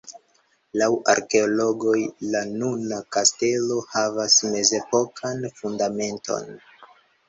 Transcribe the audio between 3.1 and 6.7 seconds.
kastelo havas mezepokan fundamenton.